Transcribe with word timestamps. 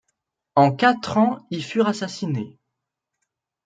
En 0.55 0.75
quatre 0.75 1.19
ans 1.19 1.45
y 1.51 1.61
furent 1.61 1.85
assassinées. 1.85 2.57